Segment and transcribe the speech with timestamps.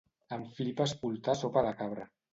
[0.37, 2.13] Em flipa escoltar Sopa de Cabra.